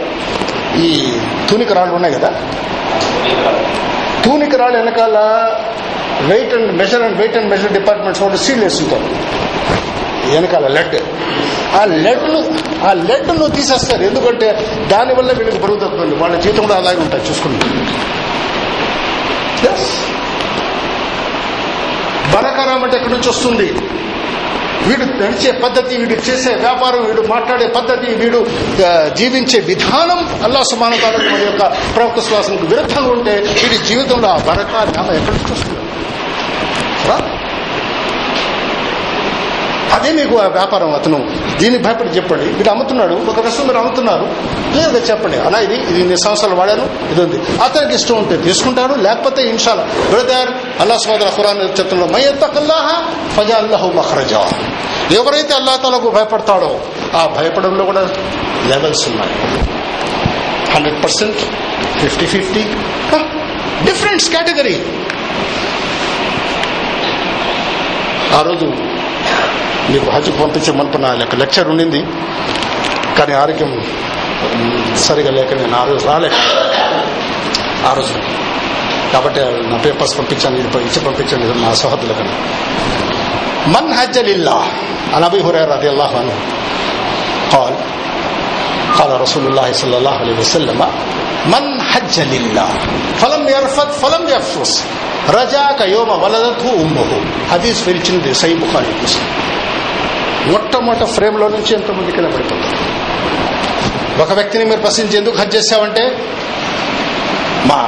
[0.76, 1.18] ఈ
[1.50, 2.28] తూనిక రాళ్ళు ఉన్నాయి కదా?
[4.24, 5.18] తూనిక రాళ్ళు వెనకాల
[6.20, 9.04] weight and measure and weight and measure departments వాళ్ళు సీల్ వేస్తుంటారు.
[10.34, 11.02] వెనకాల లెడ్.
[11.78, 12.40] ఆ లెడ్ను
[12.88, 14.02] ఆ లెడ్ తీసేస్తారు.
[14.02, 14.48] ఎందుకంటే
[14.88, 17.66] దానివల్ల వీళ్ళకి బరువు తగ్గుతుంది వాళ్ళ జీతం కూడా అలాగే ఉంటాయి చూసుకుంటే
[19.64, 19.82] Yes.
[22.82, 23.66] అంటే ఎక్కడి నుంచి వస్తుంది?
[24.86, 28.38] వీడు నడిచే పద్ధతి వీడు చేసే వ్యాపారం వీడు మాట్లాడే పద్ధతి వీడు
[29.18, 31.62] జీవించే విధానం అల్లా సుమాన మన యొక్క
[31.96, 35.78] ప్రవక్త శ్వాసంకు విరుద్ధంగా ఉంటే వీడి జీవితంలో ఆ బరక నామ ఎక్కడి నుంచి వస్తుంది?
[39.92, 41.18] అదే మీకు ఆ వ్యాపారం అతను.
[41.58, 42.52] దీనికి భయపడి చెప్పండి.
[42.52, 44.26] మీరు అమ్ముతున్నాడు ఒక వస్తువు మీరు అమ్ముతున్నారు.
[44.76, 45.38] లేదా చెప్పండి.
[45.38, 47.58] అలా ఇది ఇది ఇన్ని సంవత్సరాలు వాడాను ఇది ఉంది.
[47.62, 52.88] అతనికి ఇష్టం ఉంటే తీసుకుంటాడు లేకపోతే ఇన్షాల్ బ్రదర్ అల్లా సోదర ఖురాన్ చెప్తున్నాడు మయ్యత్తకల్లాహ
[53.36, 54.50] ఫజా అల్లాహు మహరజా
[55.12, 56.80] ఎవరైతే అల్లా తలకు భయపడతాడో
[57.14, 58.00] ఆ భయపడంలో కూడా
[58.66, 59.32] లెవెల్స్ ఉన్నాయి.
[60.74, 61.38] Hundred percent
[61.98, 62.62] fifty fifty.
[63.84, 64.82] Differents category.
[68.38, 68.91] ఆ రోజు
[69.91, 72.01] మీకు హజ్కు పంపించమనుకున్న లెక్క లెక్చర్ ఉండింది
[73.17, 73.69] కానీ ఆరోగ్యం
[74.57, 74.73] మ్,
[75.05, 76.35] సరిగా లేక నేను ఆ రోజు రాలేక
[77.85, 78.15] ఆ రోజు
[79.13, 82.25] కాబట్టి నా పేపర్స్ పంపించాను ఇది ఇచ్చి పంపించాను ఇది మా సహోదరులకు
[83.75, 84.57] మన్ హజ్జ లిల్లా
[85.13, 86.33] عن ابي هريره رضي الله عنه
[87.53, 87.73] قال
[88.97, 90.79] قال رسول الله صلى الله عليه وسلم
[91.47, 92.69] من حج لله
[93.21, 94.83] فلم يرفض فلم يفسق
[95.31, 97.09] رجاك يوم ولدته امه
[97.51, 99.31] హదీస్ పిలిచింది సై బుఖారీ పుస్తకం
[100.86, 106.04] మొట్టమొదటి ఫ్రేమ్లో నుంచి ఎంతమంది కింద పడిపోతారు ఒక వ్యక్తిని మీరు ప్రశ్నించి ఎందుకు హత్య చేశామంటే
[107.70, 107.80] మా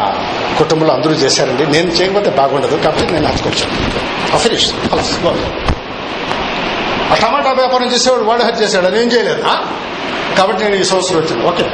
[0.58, 1.64] కుటుంబంలో అందరూ చేశారండి.
[1.74, 2.76] నేను చేయకపోతే బాగుండదు.
[2.84, 4.68] కాబట్టి నేను హజ్కొచ్చాను ఫినిష్
[7.12, 8.88] ఆ టమాటా వ్యాపారం చేసేవాడు వాడు హత్య చేశాడు.
[8.96, 9.42] నేను చేయలేదు.
[10.38, 11.66] కాబట్టి నేను ఈ సంవత్సరం వచ్చాను ఓకే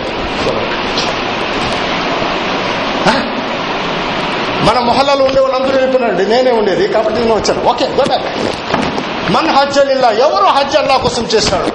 [4.68, 6.84] మన మొహల్లాలో ఉండే వాళ్ళందరూ చెప్పినండి నేనే ఉండేది.
[6.94, 7.60] కాబట్టి నేను వచ్చాను.
[7.70, 8.26] ఓకే గో బ్యాక్
[9.34, 9.78] మన్ హజ్
[10.18, 11.70] ఎవరు హజ్ అల్లా కోసం చేశాడు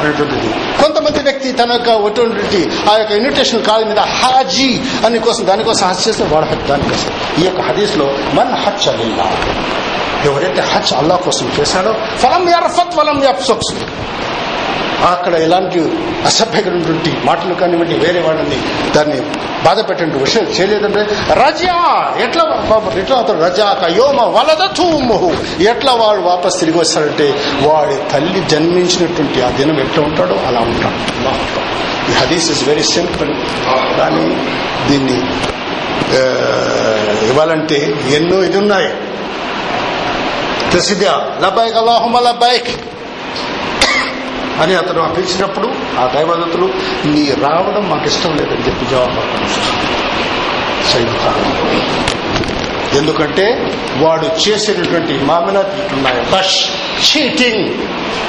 [0.00, 0.48] అనేటువంటిది
[0.80, 4.68] కొంతమంది వ్యక్తి తన యొక్క అటువంటి ఆ యొక్క ఇన్విటేషన్ కాల్ మీద హాజీ
[5.06, 9.28] అని కోసం దానికోసం హజ్ చేస్తే వాడు హజ్ దానికోసం ఈ యొక్క హదీస్లో మన్ హజ్ అల్లా
[10.24, 13.72] ఎవరైతే హజ్ అల్లా కోసం చేశాడో ఫలం ఎర్ఫత్ ఫలం యప్సొక్స్
[15.12, 15.80] అక్కడ ఎలాంటి
[16.26, 18.58] అసభ్యకరమైనటువంటి మాటలు కానివ్వండి వేరే వాళ్ళని
[18.96, 19.18] దాన్ని
[19.64, 21.02] బాధ పెట్టండి విషయం చేయలేదంటే
[21.42, 21.76] రజా
[22.24, 22.44] ఎట్లా
[23.00, 23.40] ఎట్లా అవుతాడు?
[23.44, 24.62] రజా యోమ వలద
[25.10, 25.30] మొహు.
[25.62, 27.26] ఎట్లా వాడు వాపస్ తిరిగి వస్తాడంటే
[27.66, 30.98] వాడి తల్లి జన్మించినటువంటి ఆ దినం ఎట్లా ఉంటాడో అలా ఉంటాడు.
[32.10, 33.32] ఈ హదీస్ ఇస్ వెరీ సింపుల్
[33.98, 34.24] కానీ
[34.88, 35.18] దీన్ని
[37.28, 37.78] ఇవ్వాలంటే
[38.16, 38.90] ఎన్నో ఇది ఉన్నాయి.
[40.72, 41.04] ప్రసిద్ధ
[41.44, 42.70] లబైక్ అల్లాహుమ లబైక్
[44.62, 45.68] అని అతను పిలిచినప్పుడు
[46.00, 46.66] ఆ దైవదత్తులు
[47.04, 49.22] నీ రావడం మాకు ఇష్టం లేదని చెప్పి జవాబు
[52.96, 53.46] ఎందుకంటే
[53.98, 56.58] వాడు చేసినటువంటి మామిలాత్ ఇటున్నాయి బష్
[57.08, 57.64] చీటింగ్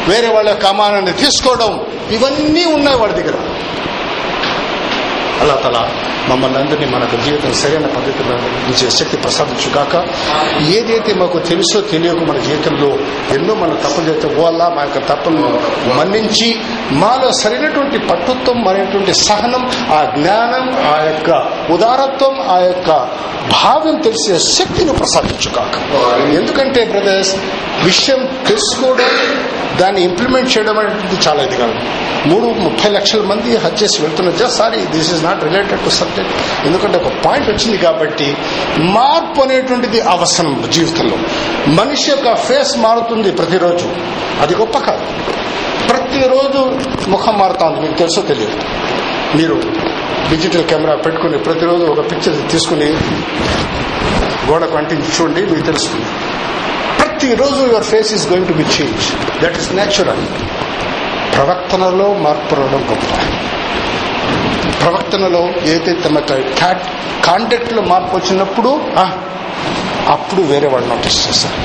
[0.09, 1.71] వేరే వాళ్ళ కమానాన్ని తీసుకోవడం
[2.11, 3.37] ఇవన్నీ ఉన్నాయి వాడి దగ్గర.
[5.41, 5.83] అలా తలా
[6.29, 8.35] మమ్మల్ని అందరినీ మనకు జీవితం సరైన పద్ధతిలో
[8.71, 9.93] ఇచ్చే శక్తి ప్రసాదించుగాక.
[10.77, 12.89] ఏదైతే మాకు తెలుసో తెలియక మన జీవితంలో
[13.35, 15.49] ఎన్నో మనం తప్పులు చేస్తే వల్ల మా యొక్క తప్పులను
[15.97, 16.49] మన్నించి
[17.01, 19.63] మాలో సరైనటువంటి పట్టుత్వం అనేటువంటి సహనం
[19.97, 21.29] ఆ జ్ఞానం ఆ యొక్క
[21.71, 22.89] ఉదారత్వం ఆ యొక్క
[23.55, 25.75] భావం తెలిసే శక్తిని ప్రసాదించుగాక.
[26.39, 27.33] ఎందుకంటే బ్రదర్స్
[27.85, 29.11] విషయం తెలుసుకోవడం
[29.79, 31.77] దాన్ని ఇంప్లిమెంట్ చేయడం అనేది చాలా ఇది కాదు
[32.29, 34.37] మూడు ముప్పై లక్షల మంది హజ్ చేసి వెళ్తున్నారు.
[34.37, 38.37] Just sorry this is not related to important ఎందుకంటే ఒక పాయింట్ వచ్చింది కాబట్టి
[38.79, 41.17] మార్పు అనేటువంటిది అవసరం జీవితంలో.
[41.67, 43.95] మనిషి యొక్క ఫేస్ మారుతుంది ప్రతిరోజు.
[44.41, 45.05] అది గొప్ప కాదు.
[45.87, 47.81] ప్రతిరోజు ముఖం మారుతా ఉంది.
[47.81, 48.57] మీకు తెలుసో తెలియదు.
[49.37, 49.61] మీరు
[50.29, 52.85] డిజిటల్ కెమెరా పెట్టుకుని ప్రతిరోజు ఒక పిక్చర్ తీసుకుని
[54.51, 56.05] గోడకు అంటించి చూడండి మీకు తెలుస్తుంది.
[56.99, 60.27] ప్రతిరోజు your face is going to be change that is natural
[61.35, 63.03] ప్రవర్తనలో మార్పు రావడం గొప్ప.
[64.84, 66.18] ప్రవర్తనలో ఏదైతే తమ
[67.26, 69.04] కాంటాక్ట్ లో మార్పు వచ్చినప్పుడు ఆ,
[70.08, 71.58] అప్పుడు వేరే వాళ్ళు నోటీస్ చేస్తారు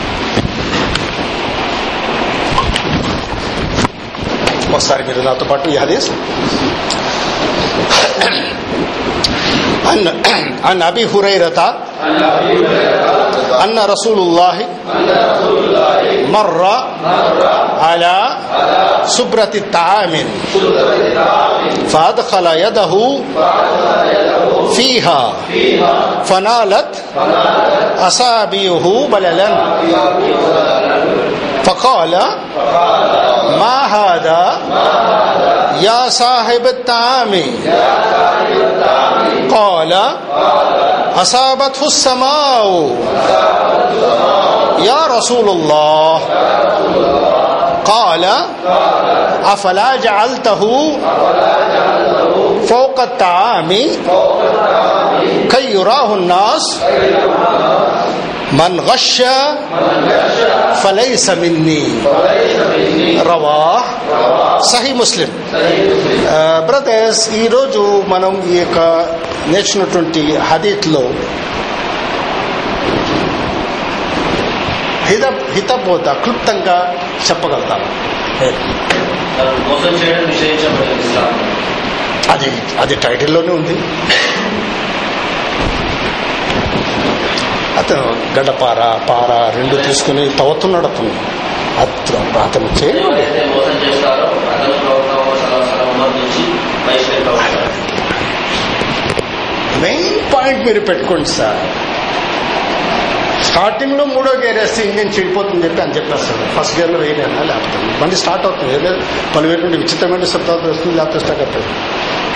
[4.74, 6.10] ఒకసారి మీరు నాతో పాటు ఈ హదీస్
[9.88, 10.00] عن
[10.65, 11.60] عن ابي هريره
[13.63, 14.56] ان رسول الله
[16.33, 16.62] مر
[17.81, 18.14] على
[19.05, 20.14] سبرة الطعام.
[21.88, 22.93] فأدخل يده
[24.77, 25.33] فيها.
[26.25, 26.95] فنالت
[27.99, 29.49] أصابعه بللا.
[31.71, 32.11] فقال
[33.59, 34.59] ما هذا؟
[35.81, 37.43] يا صاحب الطعام.
[39.55, 39.93] قال
[41.23, 42.91] أصابته السماء.
[44.79, 46.21] يا رسول الله.
[47.85, 48.25] قال
[49.45, 50.63] أفلا جعلته
[52.69, 53.69] فوق الطعام
[55.51, 56.81] كي يراه الناس؟
[58.54, 59.18] من غش
[60.76, 61.84] فليس مني
[63.24, 63.84] رواه
[64.72, 65.30] సహీ ముస్లిం
[66.68, 68.80] బ్రదర్స్ ఈరోజు మనం ఈ యొక్క
[69.48, 71.04] నేర్చుకున్నటువంటి హదీత్లో
[75.10, 76.78] హిత హితబోధ క్లుప్తంగా
[77.28, 77.82] చెప్పగలుగుతాం
[79.68, 81.34] మోసం చేయడం నిషేధించబడింది ఇస్లాం
[82.34, 82.50] అది
[82.82, 83.76] అది టైటిల్లోనే ఉంది
[88.38, 91.12] గడ్డపార పార రెండు తీసుకుని తవ్వుతున్నాడు అతను
[91.81, 92.68] అతను అతను
[96.87, 97.70] బహిష్కరింపబడతారు
[99.81, 101.61] మెయిన్ పాయింట్ మీరు పెట్టుకోండి సార్.
[103.44, 107.42] స్టార్టింగ్లో మూడో గేర్ వేస్తే ఇంజిన్ చెడిపోతుందని చెప్పి అని చెప్పేస్తాడు ఫస్ట్ గేర్లో వేయలేనా?
[107.42, 108.74] లేకపోతే బండి స్టార్ట్ అవుతుంది.
[108.74, 108.96] ఏదో
[109.37, 111.66] పలువేటువంటి విచిత్రమైన శబ్దాలు వస్తుంది లేకపోతే స్టార్ట్ అవుతుంది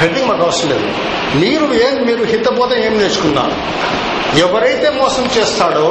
[0.05, 0.87] హెడ్డింగ్ మాకు అవసరం లేదు.
[1.35, 3.57] మీరు ఏం మీరు హితబోధం ఏం నేర్చుకున్నారు?
[4.39, 5.89] ఎవరైతే మోసం చేస్తాడో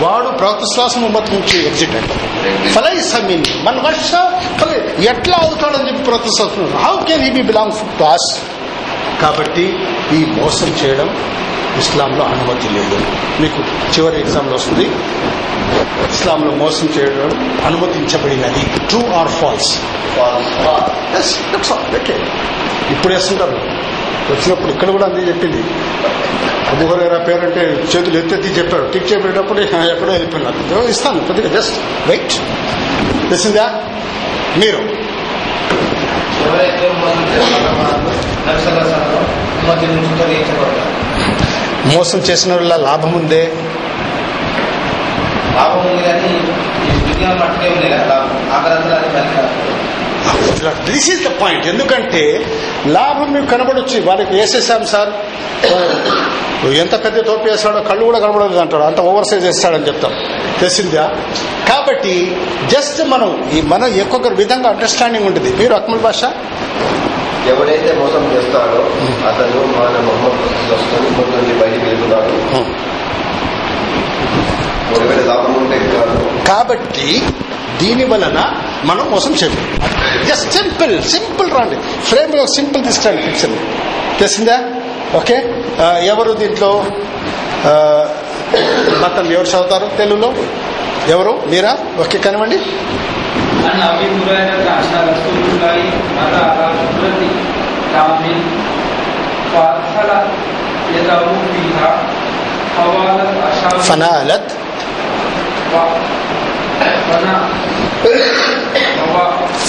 [0.00, 2.72] వాడు ప్రవక్తశ్వాసం ఉమ్మత్ నుంచి ఎగ్జిట్ అయిపోతాడు.
[2.72, 3.44] ఫలై సమీన్.
[3.62, 4.10] మన వర్ష
[4.60, 8.30] ఫలై ఎట్లా అవుతాడని చెప్పి ప్రవక్తశ్వాసం how can he be belong to us
[9.22, 9.66] కాబట్టి
[10.12, 11.08] ఈ మోసం చేయడం
[11.78, 12.98] ఇస్లాంలో అనుమతి లేదు.
[13.40, 13.58] మీకు
[13.98, 14.84] చివరి ఎగ్జామ్లో వస్తుంది.
[16.10, 18.86] ఇస్లాంలో మోసం చేయడం అనుమతించబడినది.
[18.88, 19.78] ట్రూ ఆర్ ఫాల్స్
[22.92, 23.56] ఇప్పుడు వేస్తుంటారు.
[24.30, 25.62] వచ్చినప్పుడు ఇక్కడ కూడా అందే చెప్పింది.
[26.68, 27.60] అబుహరేరా పేరంటే
[27.96, 31.20] చేతులు ఎత్తెత్తి చెప్పారు టిక్ చెప్పేటప్పుడు ఎక్కడో వెళ్ళిపోయినారు ఇస్తాను.
[31.20, 32.32] కొద్దిగా జస్ట్ వెయిట్
[33.28, 33.82] తెలిసిందా
[34.56, 34.80] మీరు.
[36.46, 36.88] ఎవరైతే
[41.86, 43.52] మోసం చేసిన వాళ్ళ లాభం ఉందే
[45.56, 45.96] లాభం.
[50.64, 51.66] కానీ దిస్ ఈస్ ద పాయింట్.
[51.66, 52.46] ఎందుకంటే
[52.86, 54.06] లాభం మీకు కనబడొచ్చు.
[54.06, 55.08] వాళ్ళకి వేసేసాం సార్.
[56.66, 58.82] ఎంత పెద్ద టోపీ వేస్తాడో కళ్ళు కూడా కనబడదు అంటాడు.
[58.82, 60.12] అంత ఓవర్ సైజ్ వేస్తాడని చెప్తాం.
[60.60, 61.16] తెలిసిందా?
[61.68, 65.56] కాబట్టి జస్ట్ మనం ఈ మన ఒక్కొక్క విధంగా అండర్స్టాండింగ్ ఉంటుంది.
[65.56, 66.24] మీరు అక్మల్ భాష
[67.52, 68.80] ఎవడైతే మోసం చేస్తాడో
[69.28, 72.32] అతను మన మొహమ్మద్ నుంచి బయటికి వెళ్తున్నాడు.
[74.94, 76.16] ఒకవేళ లాభం ఉంటే కాదు
[76.50, 77.08] కాబట్టి
[77.82, 78.38] దీని వలన
[78.90, 79.60] మనం మోసం చేయము
[80.28, 81.76] జస్ట్ సింపుల్ సింపుల్ రండి.
[82.10, 83.54] ఫ్రేమ్లో సింపుల్ తీసుకురండి పిక్చర్
[84.20, 84.56] తెలిసిందా?
[85.18, 85.36] ఓకే?
[86.12, 86.70] ఎవరు దీంట్లో?
[89.02, 90.30] మతం ఎవరు చదువుతారు తెలుగులో?
[91.14, 91.32] ఎవరు?
[91.52, 91.72] మీరా?
[92.02, 92.58] ఓకే కనివ్వండి.
[97.96, 98.42] إعلام
[99.54, 100.26] فأدخل
[100.94, 101.18] يده
[101.52, 101.96] فيها
[102.76, 104.42] فوالت أشار فنالت.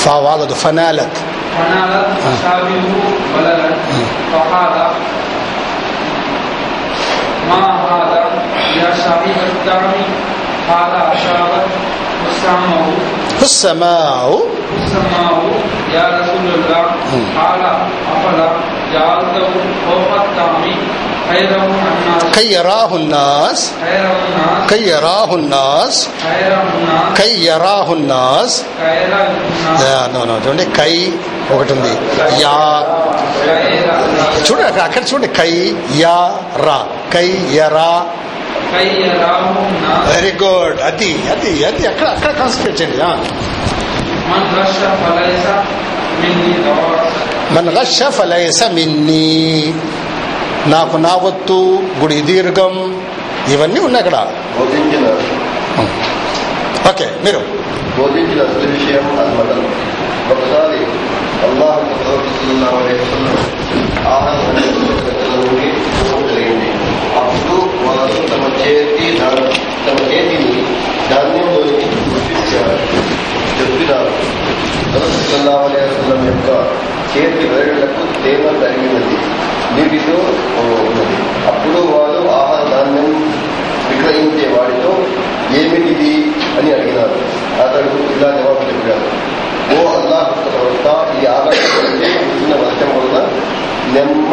[0.06, 1.18] فوالد فنالت.
[1.58, 2.34] فنالت آه.
[2.34, 2.82] أشابه
[3.38, 4.34] بلدا آه.
[4.34, 4.88] فقال
[7.50, 8.26] ما هذا
[8.76, 9.92] يا شريف الدعم
[10.70, 11.66] هذا أشابت
[12.32, 12.94] السماء
[13.42, 14.40] السماء
[14.75, 15.38] وسماه
[15.92, 16.83] يا رسول الله
[17.38, 17.62] قال
[18.12, 18.49] أفلا
[18.92, 19.49] جعلته
[19.87, 20.64] فوق الطعام
[21.31, 28.55] خيره الناس كي يراه الناس خير الناس كي يراه الناس خير الناس కై యరాహు నాస్
[28.81, 30.94] خير الناس నో నో చూడండి కై
[31.55, 31.92] ఒకటి ఉంది
[32.44, 32.57] యా
[33.40, 35.53] خير الناس చూడండి అక్కడ- అక్కడ చూడండి కై
[36.03, 36.16] యా
[36.66, 36.79] రా
[37.14, 37.92] కై యరా
[38.75, 43.12] خيره الناس వెరీ గుడ్ అది అది అది అక్కడ అక్కడ కాన్సన్ట్రేట్ చేయండి ఆ.
[44.31, 45.46] من غش فليس
[46.20, 46.99] مني ضرر
[47.55, 49.25] మన గష ఫలైస మిన్ని
[50.70, 51.57] నాకు నా వత్తు
[52.01, 52.75] గుడి దీర్ఘం
[53.49, 54.16] ఇవన్నీ ఉన్నాయి అక్కడ
[54.57, 55.07] బోధించిన
[56.90, 57.40] ఓకే మీరు
[57.96, 59.51] బోధించిన అసలు విషయం అన్నమాట
[60.33, 60.79] ఒకసారి
[61.46, 63.37] అల్లాహ్ సల్లల్లాహు అలైహి వసల్లం
[64.11, 66.68] ఆహారం నుండి చూడడం జరిగింది
[67.20, 69.51] అప్పుడు వారు తమ చేతి దా-
[69.87, 70.51] తమ చేతిని
[71.11, 71.84] ధాన్యంలోకి గుర్తించారు
[73.60, 74.12] చెప్పినారు
[75.30, 75.70] సల్లల్లాహు
[76.30, 76.50] యొక్క
[77.12, 79.18] చేతి వేళ్ళకు తేమ తరిగినది
[79.76, 80.18] నీటితో
[80.86, 81.18] ఉన్నది.
[81.50, 83.10] అప్పుడు వారు ఆహార ధాన్యం
[83.89, 84.91] విక్రయించే వాడితో
[85.60, 86.13] ఏమిటిది
[86.58, 87.18] అని అడిగినారు.
[87.63, 89.08] అతడు ఇలా జవాబు చెప్పాడు.
[89.76, 90.88] ఓ అల్లాహ్ ప్రవక్త
[91.18, 92.10] ఈ ఆకాశం అంటే
[92.63, 93.20] వర్షం వలన
[93.96, 94.32] నెమ్మ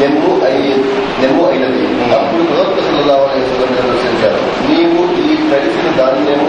[0.00, 0.72] నెమ్ము అయి
[1.20, 1.82] నెమ్ము అయినది
[2.16, 3.24] అప్పుడు ప్రవక్త సల్లల్లాహు
[4.68, 6.48] నీవు ఈ కలిసిన ధాన్యము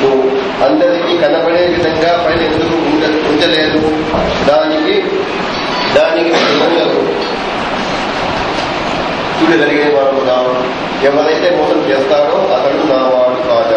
[0.00, 0.22] నువ్వు
[0.64, 2.76] అందరికీ కనబడే విధంగా పైన ఎందుకు
[3.30, 3.80] ఉంచలేదు
[4.48, 4.96] దానికి
[5.96, 7.00] దానికి నిబంధనలు
[9.38, 10.52] చూడగలిగే వాడు కావు
[11.06, 13.73] ఎవరైతే మోసం చేస్తారో అతడు నా వాడు కాదు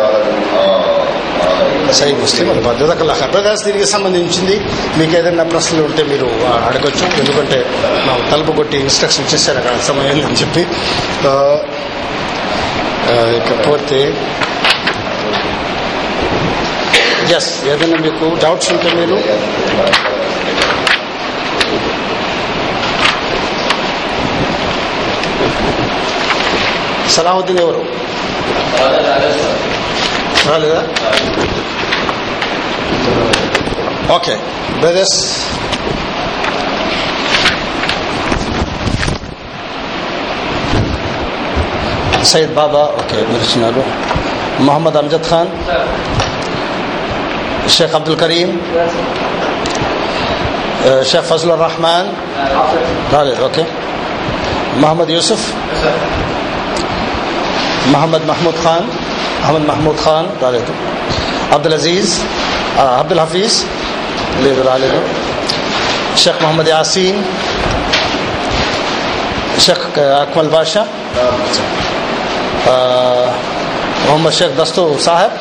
[2.00, 4.56] సై ముస్లిం అది భద్రతకల్లా హర్రదాస్ దీనికి సంబంధించింది
[5.00, 6.28] మీకు ఏదైనా ప్రశ్నలు ఉంటే మీరు
[6.68, 7.06] అడగచ్చు.
[7.22, 7.60] ఎందుకంటే
[8.08, 10.64] మా తలుపు కొట్టి ఇన్స్ట్రక్షన్ ఇచ్చేసారు అక్కడ సమయం అని చెప్పి.
[13.38, 14.00] ఇకపోతే
[17.38, 19.18] ఎస్ ఏదైనా మీకు డౌట్స్ ఉంటే మీరు
[27.16, 27.82] సలాహుద్దీన్ ఎవరు?
[30.50, 30.82] రాలేదా?
[34.16, 34.36] Okay
[34.80, 35.18] brothers
[42.30, 43.84] Syed Baba okay మీరు ఇచ్చినారు
[44.60, 45.52] మొహమ్మద్ అమ్జద్ ఖాన్
[47.76, 48.50] షేక్ అబ్దుల్ కరీం
[51.10, 52.10] షేక్ ఫజలుర్ రహమాన్
[53.14, 53.64] రాలేదు ఓకే
[54.84, 55.46] మహమ్మద్ యూసుఫ్
[57.94, 58.88] మహమ్మద్ మహమూద్ ఖాన్
[59.44, 60.74] అహ్మద్ మహమూద్ ఖాన్ రాలేదు
[61.52, 63.58] అబ్దుల్ అజీజ్ ఆ, అబ్దుల్ హఫీజ్
[64.44, 65.02] లేదు రాలేదు
[66.18, 67.24] షేక్ మొహమ్మద్ యాసీన్
[69.60, 70.88] షేక్ అక్మల్ బాషా
[74.08, 75.36] మొహమ్మద్ షేక్ దస్తు సాహెబ్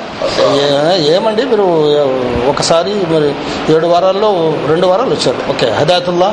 [1.15, 1.63] ఏమండి మీరు
[2.49, 3.29] ఒకసారి మరి
[3.75, 4.31] ఏడు వారాల్లో
[4.69, 5.51] రెండు వారాలు వచ్చారు.
[5.51, 6.31] ఓకే హదాయతుల్లా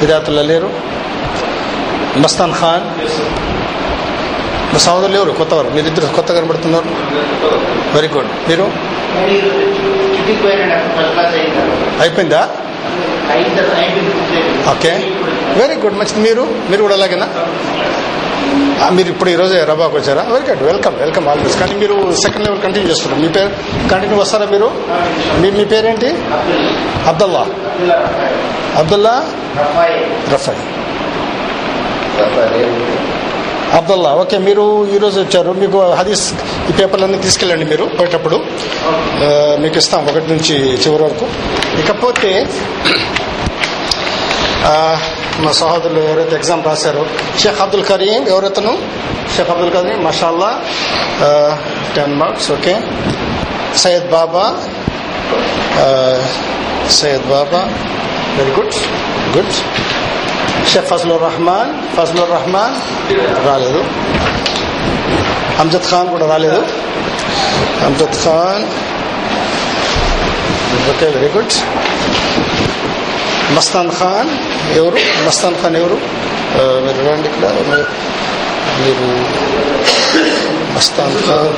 [0.00, 0.70] హిదాయతుల్లా లేరు.
[2.16, 2.86] మస్తాన్ ఖాన్.
[4.72, 5.68] మా సహోదరులు ఎవరు కొత్తవారు.
[5.68, 6.84] మీరిద్దరు కొత్త కనబడుతున్నారు.
[7.96, 8.48] Very good.
[8.48, 8.66] మీరు?
[12.00, 12.48] అయిపోయిందా?
[14.70, 14.92] ఓకే.
[15.60, 16.20] వెరీ గుడ్ మంచిది.
[16.28, 16.46] మీరు?
[16.70, 17.28] మీరు కూడా అలాగేనా?
[18.92, 20.22] మీరు ఇప్పుడు ఈరోజు రబాకు వచ్చారా?
[20.22, 23.22] Very good welcome welcome all this కానీ మీరు సెకండ్ లెవెల్ కంటిన్యూ చేస్తున్నారు.
[23.22, 23.50] మీ పేరు?
[23.90, 24.70] కంటిన్యూ వస్తారా మీరు?
[25.40, 26.10] మీ మీ పేరేంటి?
[27.06, 27.46] అబ్దుల్లా.
[28.76, 29.14] అబ్దుల్లా
[30.32, 30.60] రఫాయి.
[32.18, 33.21] రఫై
[33.76, 35.50] అబ్దుల్లా ఓకే మీరు ఈరోజు వచ్చారు.
[35.62, 36.24] మీకు హదీస్
[36.70, 38.38] ఈ పేపర్లన్నీ తీసుకెళ్ళండి మీరు పోయేటప్పుడు.
[39.62, 41.26] మీకు ఇస్తాం ఒకటి నుంచి చివరి వరకు.
[41.82, 42.30] ఇకపోతే
[45.44, 47.04] మా సహోదరులు ఎవరైతే ఎగ్జామ్ రాశారో
[47.42, 48.74] షేక్ అబ్దుల్ కరీం ఎవరైతేను?
[49.36, 50.50] Sheikh Abdul Karim మషాల్లా.
[51.96, 52.74] Ten marks okay.
[53.82, 54.44] Syed Baba.
[56.98, 57.60] Syed Baba.
[58.38, 58.76] Very good
[59.36, 59.54] good
[60.66, 62.74] Sheikh Fazlur Rahman Fazlur Rahman
[63.46, 63.84] రాలేదు.
[65.58, 66.66] అమ్జద్ ఖాన్ కూడా రాలేదు.
[67.84, 68.64] Amjad Khan
[70.90, 71.52] okay very good
[73.52, 74.30] Mastan Khan
[74.78, 75.26] ఎవరు?
[75.26, 76.22] మస్తాన్ ఖాన్ ఎవరు?
[76.52, 77.48] Uh, మీరు రండి ఇక్కడ.
[78.80, 79.24] మీరు-
[80.76, 81.52] మస్తాన్ ఖాన్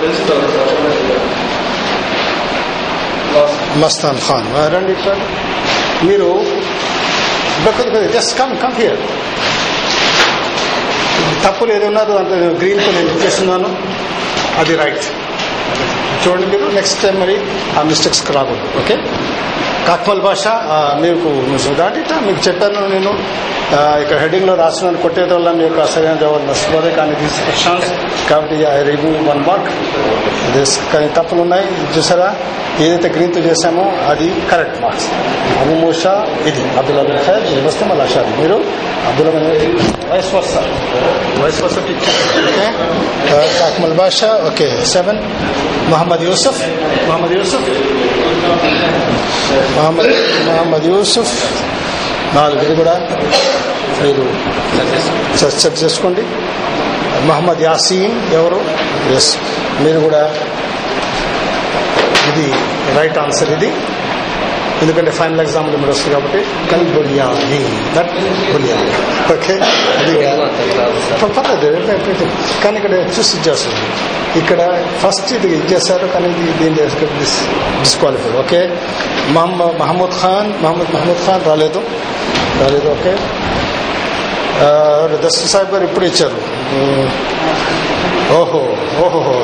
[3.78, 5.16] మస్తాన్ ఖాన్ రండి ఇక్కడ.
[6.02, 6.44] మీరు
[8.14, 8.98] జస్ట్ కమ్ కమ్ హియర్
[11.44, 12.12] తప్పులు ఏది ఉన్నారు?
[12.12, 13.68] దాంట్లో గ్రీన్తో నేను చేస్తున్నాను.
[14.60, 15.06] అది రైట్
[16.24, 17.34] చూడండి మీరు నెక్స్ట్ టైం మరి
[17.78, 18.94] ఆ మిస్టేక్స్ రాకూడదు ఓకే
[19.88, 20.44] కాక్మల్ భాష
[21.04, 21.28] మీకు
[21.80, 23.12] దాంట్లో మీకు చెప్పాను నేను.
[24.02, 27.88] ఇక్కడ హెడ్డింగ్లో రాసినాను కొట్టేది వల్ల మీకు సరైన జవాబు నష్టపోదే కానీ దిస్ క్వశ్చన్స్
[28.30, 29.70] కాబట్టి I remove one mark
[30.56, 31.66] this కానీ తప్పులు ఉన్నాయి
[31.96, 32.28] చూసారా?
[32.84, 35.08] ఏదైతే గ్రీన్తో చేశామో అది కరెక్ట్ మార్క్స్
[35.62, 36.14] అబు మూషా
[36.50, 38.56] ఇది అబ్దుల్ అబుల్ ఖైర్ మీరు వస్తే మళ్ళీ అషాది మీరు
[39.10, 39.28] Abdul
[40.12, 40.54] vice versa
[41.42, 41.76] vice versa
[42.48, 42.68] okay
[43.60, 44.20] కాక్మల్ భాష
[44.50, 45.20] ఓకే సెవెన్
[45.92, 46.60] మొహమ్మద్ యూసుఫ్.
[47.08, 47.66] మొహమ్మద్ యూసుఫ్.
[49.76, 50.10] మహమ్మద్
[50.48, 51.32] మహమ్మద్ యూసుఫ్.
[52.36, 52.94] నాలుగు కూడా
[54.02, 54.24] మీరు
[55.38, 56.22] సెట్ సెర్చ్ చేసుకోండి.
[57.28, 58.60] మహమ్మద్ యాసీన్ ఎవరు?
[59.16, 59.30] ఎస్
[59.84, 60.22] మీరు కూడా
[62.30, 62.46] ఇది
[62.98, 63.70] రైట్ ఆన్సర్ ఇది.
[64.84, 66.40] ఎందుకంటే ఫైనల్ ఎగ్జామ్లో మీరు వస్తుంది కాబట్టి.
[66.70, 67.60] కల్ బునియాది.
[67.96, 68.12] That
[68.52, 68.90] బునియాది
[69.34, 69.54] okay.
[70.00, 70.14] అది
[71.36, 71.68] పర్లేదు
[72.64, 73.80] కానీ ఇక్కడ చూసి ఇచ్చేస్తుంది
[74.40, 74.60] ఇక్కడ
[75.02, 76.76] ఫస్ట్ ఇది ఇచ్చేసారు కానీ ఇది దీని
[77.80, 78.60] డిస్క్వాలిఫైడ్ ఓకే.
[79.32, 81.82] మహమ్మద్ మహమ్మద్ ఖాన్ మహమ్మద్ మహమ్మద్ ఖాన్ రాలేదు.
[82.62, 83.14] రాలేదు ఓకే.
[85.24, 86.38] దస్తు సాహిబ్ గారు ఇప్పుడు ఇచ్చారు.
[88.34, 88.60] ఓహో
[89.04, 89.34] ఓహో.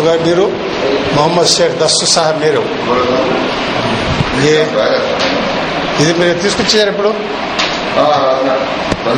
[0.00, 0.44] ఓహో దస్తు గారు మీరు
[1.16, 2.62] మొహమ్మద్ షేక్ దస్తు సాహెబ్ మీరు.
[4.50, 4.54] ఏ
[6.02, 7.10] ఇది మీరు తీసుకొచ్చారు ఇప్పుడు?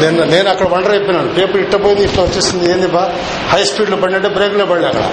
[0.02, 1.30] నేను నేను అక్కడ వండర్ అయిపోయినాను.
[1.38, 2.64] పేపర్ ఇట్ట పోయింది ఇట్లా వచ్చేసింది.
[2.72, 3.04] ఏంది బా?
[3.52, 5.06] హై స్పీడ్లో పడినట్టే బ్రేక్లో అక్కడ.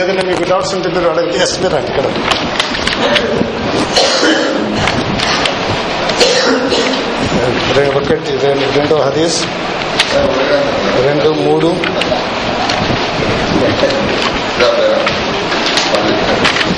[0.00, 1.36] ఏదైనా మీకు డౌట్స్ ఉంటే మీరు అడగండి.
[1.44, 2.06] ఎస్ మీరు రండి ఇక్కడ.
[7.98, 9.40] ఒకటి రెండు రెండో హదీస్.
[11.06, 11.66] రెండు మూడు.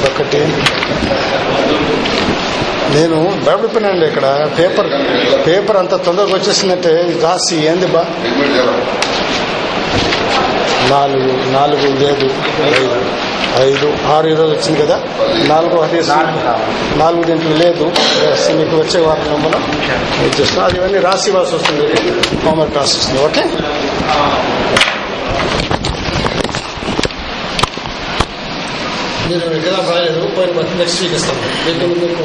[0.05, 0.38] ఒకటి.
[2.94, 4.48] నేను భయపడిపోయినండి ఇక్కడ.
[4.59, 4.87] పేపర్
[5.46, 8.05] పేపర్ అంత తొందరగా వచ్చేసిందంటే రాసి ఏంది బా?
[10.90, 12.24] నాలుగు నాలుగు లేదు
[12.64, 13.08] ఐదు.
[13.64, 14.97] ఐదు ఆరు ఈరోజు వచ్చింది కదా?
[15.51, 16.11] నాలుగు హదీస్
[17.03, 17.87] నాలుగు దీంట్లో లేదు.
[18.59, 19.62] మీకు వచ్చే వారంలో మనం
[20.21, 21.87] ఇది చేస్తున్నాం అది ఇవన్నీ రాసి ఇవ్వాల్సి వస్తుంది.
[22.44, 23.21] హోంవర్క్ రాసి వస్తుంది.
[23.27, 23.44] ఓకే?
[29.29, 32.25] మీరు ఎగ్జామ్ రాయలేదు పోయిన నెక్స్ట్ వీక్ ఇస్తాం మీకు మీకు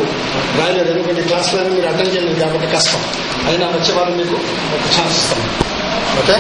[0.60, 3.02] రాయలేదు ఎందుకంటే క్లాస్లో మీరు అటెండ్ చేయలేదు కాబట్టి కష్టం.
[3.50, 4.36] అయినా వచ్చే వారం మీకు
[4.76, 5.42] ఒక ఛాన్స్ ఇస్తాం
[6.22, 6.38] ఓకే?